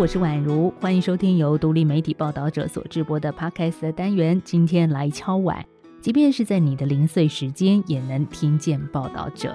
[0.00, 4.40] 我是宛如，欢迎收听由独立媒体报道者所直播的 Podcast 的单元。
[4.42, 5.62] 今天来敲碗，
[6.00, 9.54] 即便是在你的零碎时间，也能听见报道者。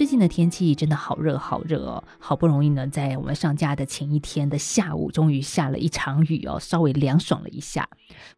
[0.00, 7.86] 最近的天气真的好热好热哦，好不容易呢，在我们上架的前一天的下午，终于下了一场雨哦，稍微凉爽了一下。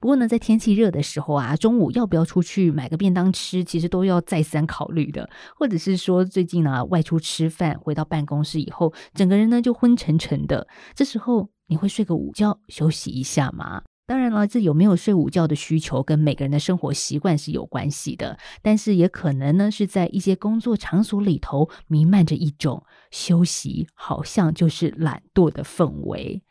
[0.00, 5.30] 不过呢，在天气热的时候啊，中午要不要出去买个便当吃，其实都要再三考虑的。
[5.56, 13.82] 或者是说，最近呢，外出吃饭，回到办公室以后，整个人呢就昏沉沉的，这时候你会睡个午觉，休息一下吗？
[14.06, 18.38] 当然了，这有没有睡午觉的需求，跟每个人的生活习惯是有关系的。
[18.60, 26.42] 但是也可能呢，是在一些工作场所里头弥漫着一种休息，好像就是懒惰的氛围。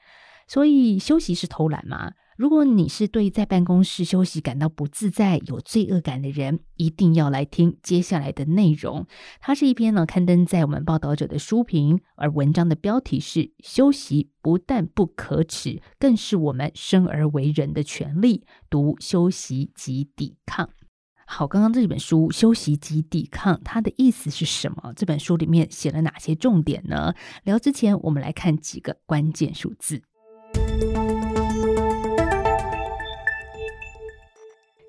[0.47, 2.13] 所以，休息是偷懒吗？
[2.41, 9.05] 如果你是对在办公室休息感到不自在、有罪恶感的人，一定要来听接下来的内容。
[9.39, 18.43] 它是一篇呢刊登在我们报道者的书评，而文章的标题是“休息不但不可耻，更是我们生而为人的权利”。
[18.71, 20.67] 读休息及抵抗。
[21.27, 24.91] 好，刚刚这本书《休息及抵抗》，它的意思是什么？
[24.95, 27.13] 这本书里面写了哪些重点呢？
[27.43, 30.01] 聊之前，我们来看几个关键数字。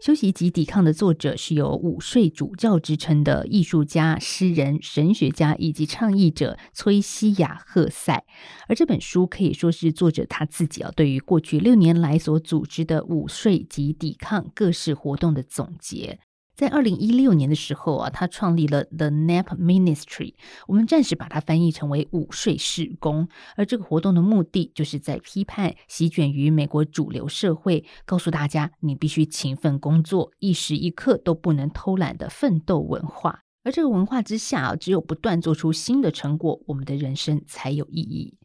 [0.03, 8.25] 休息及抵抗的作者是有午睡主教之称的艺术家、诗人、神学家以及倡议者崔西亚·赫塞，
[8.67, 16.19] 而这本书可以说是作者他自己啊对于过去六年来所组织的午睡及抵抗各式活动的总结。
[16.55, 20.35] 在二零一六年的时候啊，他创立了 The Nap Ministry，
[20.67, 23.27] 我们暂时把它翻译成为午睡事工。
[23.57, 33.41] 而这个活动的目的，就是在批判席卷于美国主流社会，告诉大家你必须勤奋工作，一时一刻都不能偷懒的奋斗文化。
[33.65, 38.37] 而这个文化之下啊，只有不断做出新的成果，我们的人生才有意义。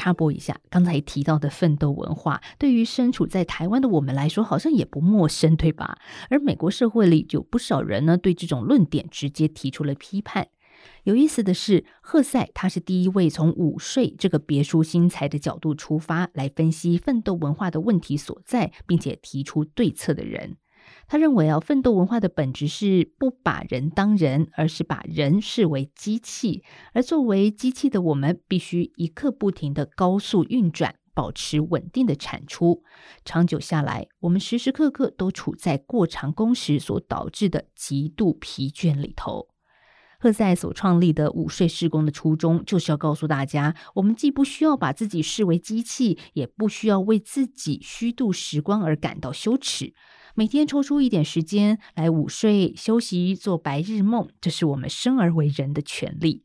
[0.00, 5.98] 插播一下，刚才提到的奋斗文化，对于身处在台湾的我们来说，好像也不陌生，对吧？
[6.30, 10.48] 而美国社会里有不少人呢，对这种论点直接提出了批判。
[11.04, 20.56] 有意思的是，赫塞他是第一位从午睡这个别出心裁的角度出发，来分析奋斗文化的问题所在，并且提出对策的人。
[21.10, 26.62] 他认为啊，奋斗文化的本质是不把人当人，而是把人视为机器。
[26.92, 32.84] 而作为机器的我们，必须一刻不停地高速运转，保持稳定的产出。
[33.24, 39.48] 长久下来，我们时时刻刻都处在过长工时所导致的极度疲倦里头。
[40.20, 49.92] 赫塞所创立的午睡施工的初衷，就是要告诉大家，我们既不需要把自己视为机器，也不需要为自己虚度时光而感到羞耻。
[50.34, 56.44] 每天抽出一点时间来午睡、休息、做白日梦，这是我们生而为人的权利。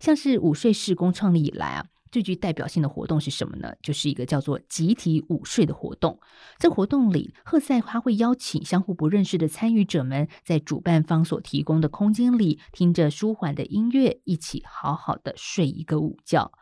[0.00, 3.74] 像是午睡事工创立以来啊，最具代表性的活动是什么呢？
[3.82, 6.18] 就是一个叫做集体午睡的活动。
[6.58, 16.52] 这活动里，赫塞他会邀请相互不认识的参与者们，在主办方所提供的空间里，听着舒缓的音乐，一起好好的睡一个午觉。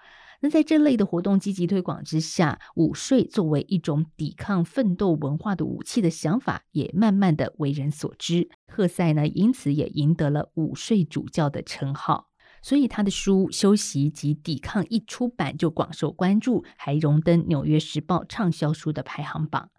[0.44, 8.50] 那在这类的活动积极推广之下，午睡作为一种抵抗奋斗文化的武器的想法，也慢慢的为人所知。
[8.66, 12.28] 赫塞呢，因此也赢得了午睡主教的称号。
[12.60, 19.70] 所以他的书《休息及抵抗》一出版就广受关注，还荣登《纽约时报》畅销书的排行榜。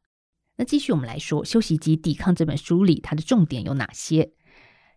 [0.57, 4.31] 那继续我们来说，《休息及抵抗》这本书里，它的重点有哪些？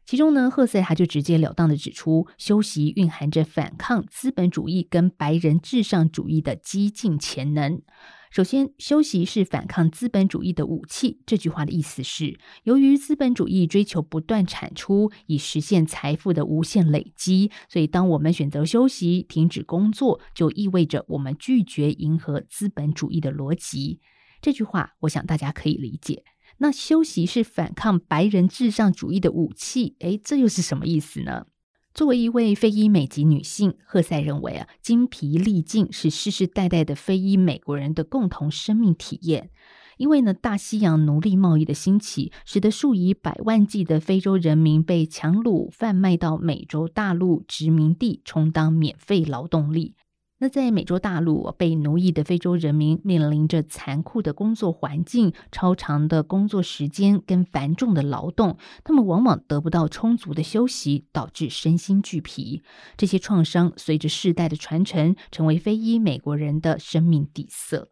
[0.08, 7.82] 其中呢，赫塞他就直截了当的指出，休息蕴含着反抗资本主义跟白人至上主义的激进潜能。
[8.30, 11.20] 首先，休息是反抗资本主义的武器。
[11.26, 24.00] 这句话的意思是，由于资本主义追求不断产出，以实现财富的无限累积，所以当我们选择休息、停止工作，就意味着我们拒绝迎合资本主义的逻辑。
[24.40, 26.24] 这句话，我想大家可以理解。
[26.58, 31.46] 那休息是反抗白人至上主义的武器，诶，这又是什么意思呢？
[31.94, 39.50] 作为一位非裔美籍女性，赫塞认为啊，精疲力尽是世世代代的非裔美国人的共同生命体验。
[39.96, 49.96] 因为呢，大西洋奴隶贸易的兴起，使得数以百万计的非洲人民被强掳贩卖到美洲大陆殖民地，充当免费劳动力。
[50.40, 62.62] 那在美洲大陆被奴役的非洲人民面临着残酷的工作环境、超长的工作时间跟繁重的劳动，他们往往得不到充足的休息，导致身心俱疲。
[62.96, 67.90] 这些创伤随着世代的传承，成为非裔美国人的生命底色。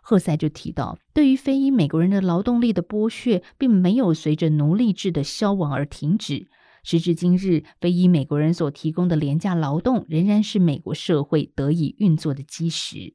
[0.00, 6.48] 赫塞就提到，对于非裔美国人的劳动力的剥削，并没有随着奴隶制的消亡而停止。
[6.82, 13.14] 时至今日，非裔美国人所提供的廉价劳动仍然是美国社会得以运作的基石。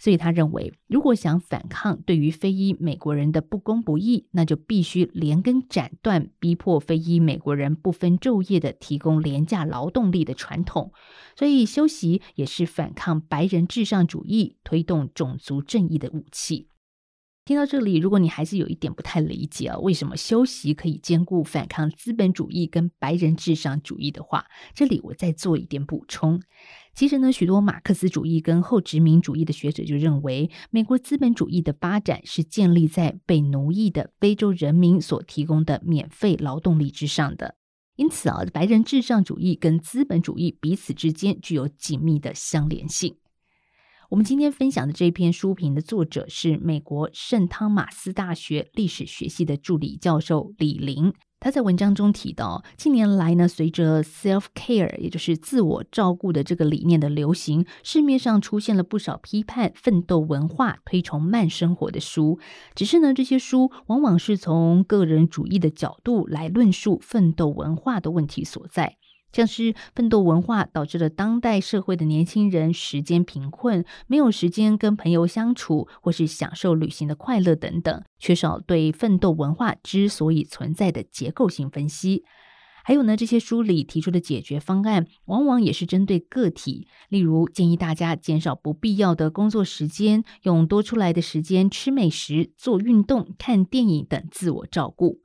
[0.00, 10.92] 所以他认为，如果想反抗对于非裔美国人的不公不义，那就必须连根斩断逼迫非裔美国人不分昼夜的提供廉价劳动力的传统。
[11.34, 16.68] 所以休息也是反抗白人至上主义、推动种族正义的武器。
[17.48, 26.42] 听到这里，如果你还是有一点不太理解啊，为什么休息可以兼顾反抗资本主义跟白人至上主义的话，这里我再做一点补充。
[26.94, 37.54] 其实呢，许多马克思主义跟后殖民主义的学者就认为，美国资本主义的发展是建立在被奴役的非洲人民所提供的免费劳动力之上的。
[37.96, 43.16] 因此啊，白人至上主义跟资本主义彼此之间具有紧密的相连性。
[44.10, 51.12] 我们今天分享的这篇书评的作者是美国圣汤马斯大学历史学系的助理教授李林。
[51.40, 62.38] 他在文章中提到，近年来呢，随着 self care，也就是自我照顾的这个理念的流行，市面上出现了不少批判奋斗文化、推崇慢生活的书。
[62.74, 68.96] 只是呢，这些书往往是从个人主义的角度来论述奋斗文化的问题所在。
[69.32, 82.24] 像是奋斗文化导致了当代社会的年轻人时间贫困，没有时间跟朋友相处，或是享受旅行的快乐等等，缺少对奋斗文化之所以存在的结构性分析。
[82.84, 95.20] 还有呢，这些书里提出的解决方案，往往也是针对个体，例如建议大家减少不必要的工作时间，用多出来的时间吃美食、做运动、看电影等自我照顾。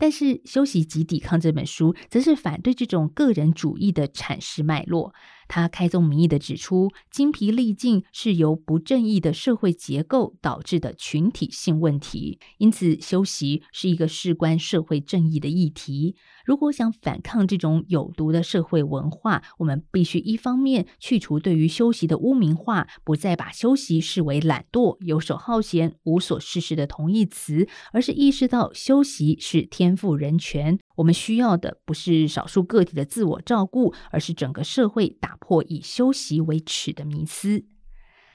[0.00, 5.14] 但是《休息及抵抗》这本书则是反对这种个人主义的阐释脉络。
[5.50, 16.14] 他开宗明义地指出，精疲力尽是由不正义的社会结构导致的群体性问题，因此休息是一个事关社会正义的议题。
[16.44, 30.78] 如果想反抗这种有毒的社会文化，我们必须一方面去除对于休息的污名化，不再把休息视为懒惰、游手好闲、无所事事的同义词，而是意识到休息是天赋人权。
[31.00, 37.64] 我们需要的不是少数个体的自我照顾，而是整个社会打破以休息为耻的迷思。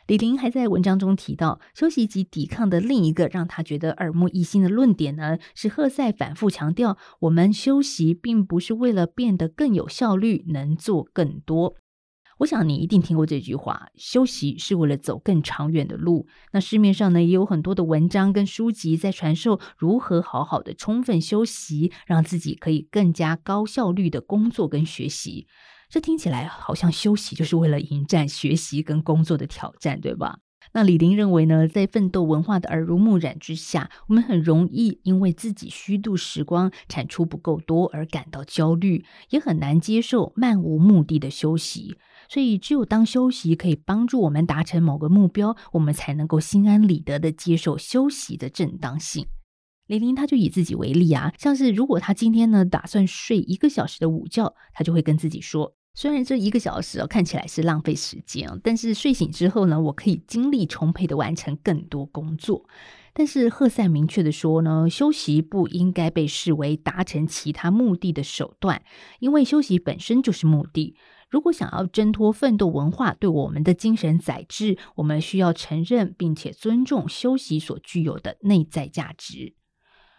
[0.07, 11.75] 李林还在文章中提到，休息及抵抗的另一个让他觉得耳目一新的论点呢，是赫塞反复强调，我们休息并不是为了变得更有效率，能做更多。
[12.39, 16.27] 我想你一定听过这句话：休息是为了走更长远的路。
[16.51, 25.47] 那市面上呢，也有很多的文章跟书籍在传授如何好好的充分休息，让自己可以更加高效率的工作跟学习。
[25.87, 30.39] 这听起来好像休息就是为了迎战学习跟工作的挑战，对吧？
[30.75, 41.95] 那李霖认为呢，在奋斗文化的耳濡目染之下，我们很容易因为自己虚度时光、产出不够多而感到焦虑，也很难接受漫无目的的休息。
[42.27, 49.25] 所以，只有当休息可以帮助我们达成某个目标，我们才能够心安理得地接受休息的正当性。
[49.87, 55.73] 李霖他就以自己为例啊，像是如果他今天呢打算睡一个小时的午觉，他就会跟自己说。
[55.95, 62.65] 虽然这一个小时哦看起来是浪费时间，但是睡醒之后呢，我可以精力充沛的完成更多工作。
[63.13, 68.83] 但是赫塞明确的说呢，休息不应该被视为达成其他目的的手段，
[69.19, 70.97] 因为休息本身就是目的。
[71.29, 79.53] 如果想要挣脱奋斗文化对我们的精神宰制，我们需要承认并且尊重休息所具有的内在价值。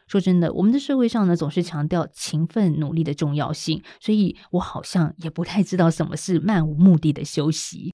[0.07, 7.93] 说真的，我们的社会上呢，总是强调勤奋努力的重要性，所以我好像也不太知道什么是漫无目的的休息。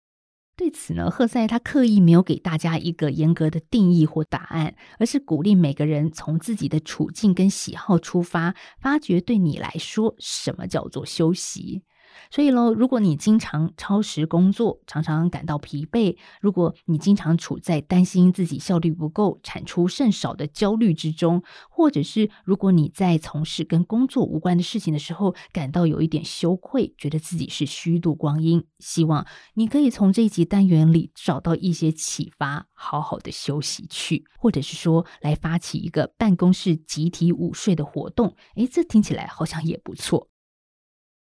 [0.55, 11.83] 对此呢，赫塞他刻意没有给大家一个严格的定义或答案，而是鼓励每个人从自己的处境跟喜好出发，发掘对你来说什么叫做休息。
[12.31, 38.35] 所以喽，如果你经常超时工作，常常感到疲惫；如果你经常处在担心自己效率不够、产出甚少的焦虑之中，或者是如果你在从事跟工作无关的事情的时候，感到有一点羞愧，觉得自己是虚度光阴，希望你可以从这一集单元里找到一些启发，好好的休息去，或者是说来发起一个办公室集体午睡的活动。
[38.57, 40.32] 诶，这听起来好像也不错。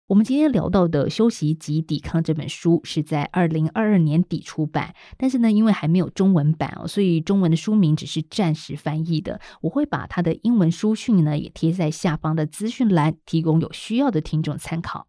[0.08, 9.40] 我们今天聊到的《休息及抵抗》这本书是在二零二二年底出版，但是呢，因为还没有中文版哦，所以中文的书名只是暂时翻译的。
[9.62, 15.08] 我会把它的英文书讯呢也贴在下方的资讯栏，提供有需要的听众参考。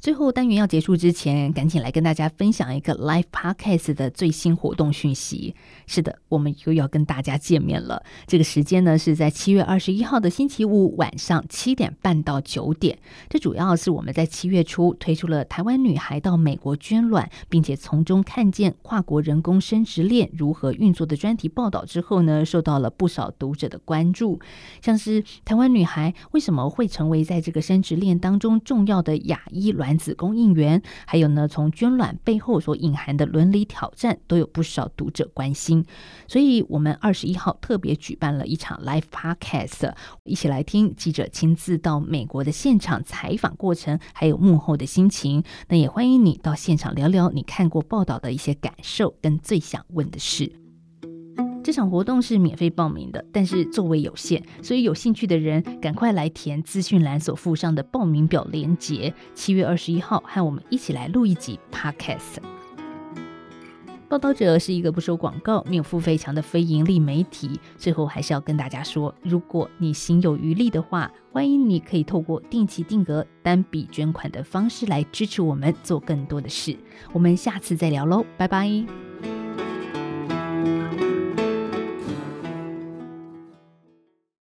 [0.00, 5.56] 最后单元要结束之前，赶紧来跟大家分享一个 Live Podcast 的最新活动讯息。
[5.88, 8.00] 是的，我们又要跟大家见面了。
[8.24, 12.96] 这个时间呢是在七月二十一号的星期五晚上七点半到九点。
[13.28, 24.38] 这主要是我们在七月初推出了台湾女孩到美国捐卵，并且从中看见跨国人工生殖链如何运作的专题报道之后呢，受到了不少读者的关注。
[24.80, 29.87] 像是台湾女孩为什么会成为在这个生殖链当中重要的亚裔卵？
[29.88, 35.82] 卵子供应源，还有呢，从捐卵背后所隐含的伦理挑战，都有不少读者关心。
[36.26, 45.42] 所以，我们二十一号特别举办了一场 Live Podcast，一起来听记者亲自到美国的现场采访过程，还有幕后的心情。
[45.68, 50.67] 那也欢迎你到现场聊聊你看过报道的一些感受，跟最想问的事。
[51.68, 59.12] 这场活动是免费报名的，但是座位有限，所以有兴趣的人赶快来填资讯栏所附上的报名表连结。
[59.34, 62.38] 七月二十一号，和我们一起来录一集 Podcast。
[64.08, 67.60] 报道者是一个不收广告、没有付费墙的非盈利媒体。
[67.76, 76.74] 最后还是要跟大家说，如果你心有余力的话，欢迎你可以透过定期定额、单笔捐款的方式来支持我们做更多的事。
[77.12, 79.07] 我们下次再聊喽，拜拜。